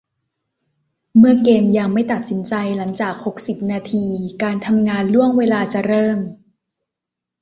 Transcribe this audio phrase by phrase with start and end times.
[1.17, 4.05] เมื่อเกมยังไม่ตัดสินใจหลังจากหกสิบนาที
[4.43, 6.19] การทำงานล่วงเวลาจะเริ่ม